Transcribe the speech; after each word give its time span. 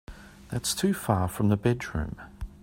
That's 0.49 0.73
too 0.73 0.95
far 0.95 1.27
from 1.27 1.49
the 1.49 1.57
bedroom. 1.57 2.17